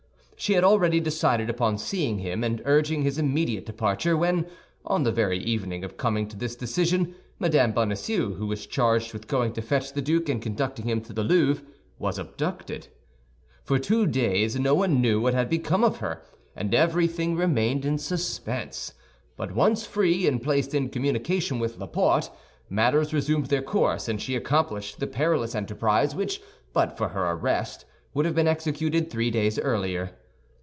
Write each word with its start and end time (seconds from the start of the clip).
She 0.41 0.53
had 0.53 0.63
already 0.63 0.99
decided 0.99 1.51
upon 1.51 1.77
seeing 1.77 2.17
him 2.17 2.43
and 2.43 2.63
urging 2.65 3.03
his 3.03 3.19
immediate 3.19 3.63
departure, 3.63 4.17
when, 4.17 4.47
on 4.83 5.03
the 5.03 5.11
very 5.11 5.37
evening 5.37 5.83
of 5.83 5.97
coming 5.97 6.27
to 6.29 6.35
this 6.35 6.55
decision, 6.55 7.13
Mme. 7.37 7.69
Bonacieux, 7.73 8.33
who 8.33 8.47
was 8.47 8.65
charged 8.65 9.13
with 9.13 9.27
going 9.27 9.53
to 9.53 9.61
fetch 9.61 9.93
the 9.93 10.01
duke 10.01 10.29
and 10.29 10.41
conducting 10.41 10.87
him 10.89 10.99
to 11.01 11.13
the 11.13 11.21
Louvre, 11.23 11.63
was 11.99 12.17
abducted. 12.17 12.87
For 13.63 13.77
two 13.77 14.07
days 14.07 14.59
no 14.59 14.73
one 14.73 14.99
knew 14.99 15.21
what 15.21 15.35
had 15.35 15.47
become 15.47 15.83
of 15.83 15.97
her, 15.97 16.23
and 16.55 16.73
everything 16.73 17.35
remained 17.35 17.85
in 17.85 17.99
suspense; 17.99 18.95
but 19.37 19.51
once 19.53 19.85
free, 19.85 20.25
and 20.27 20.41
placed 20.41 20.73
in 20.73 20.89
communication 20.89 21.59
with 21.59 21.77
Laporte, 21.77 22.31
matters 22.67 23.13
resumed 23.13 23.45
their 23.45 23.61
course, 23.61 24.07
and 24.09 24.19
she 24.19 24.35
accomplished 24.35 24.99
the 24.99 25.05
perilous 25.05 25.53
enterprise 25.53 26.15
which, 26.15 26.41
but 26.73 26.97
for 26.97 27.09
her 27.09 27.29
arrest, 27.29 27.85
would 28.15 28.25
have 28.25 28.33
been 28.33 28.47
executed 28.47 29.07
three 29.11 29.29
days 29.29 29.59
earlier. 29.59 30.17